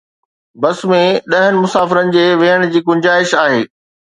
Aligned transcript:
بس 0.61 0.79
۾ 0.91 1.01
ڏهن 1.33 1.53
مسافرن 1.65 2.09
جي 2.17 2.25
ويهڻ 2.41 2.67
جي 2.73 2.83
گنجائش 2.89 3.37
آهي 3.45 3.63